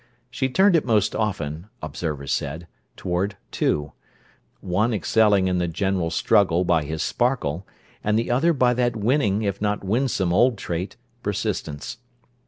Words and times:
She 0.31 0.49
turned 0.49 0.75
it 0.75 0.83
most 0.83 1.15
often, 1.15 1.67
observers 1.79 2.31
said, 2.31 2.65
toward 2.97 3.37
two: 3.51 3.91
one 4.59 4.95
excelling 4.95 5.47
in 5.47 5.59
the 5.59 5.67
general 5.67 6.09
struggle 6.09 6.63
by 6.65 6.85
his 6.85 7.03
sparkle, 7.03 7.67
and 8.03 8.17
the 8.17 8.31
other 8.31 8.51
by 8.51 8.73
that 8.73 8.95
winning 8.95 9.43
if 9.43 9.61
not 9.61 9.83
winsome 9.83 10.33
old 10.33 10.57
trait, 10.57 10.95
persistence. 11.21 11.97